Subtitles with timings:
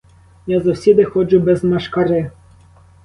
[0.47, 2.31] Я завсіди ходжу без машкари.